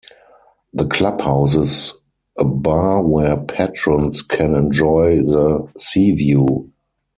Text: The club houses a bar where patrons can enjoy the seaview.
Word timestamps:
The 0.73 0.87
club 0.87 1.21
houses 1.21 1.93
a 2.35 2.43
bar 2.43 3.05
where 3.05 3.37
patrons 3.37 4.23
can 4.23 4.55
enjoy 4.55 5.17
the 5.17 5.67
seaview. 5.77 6.67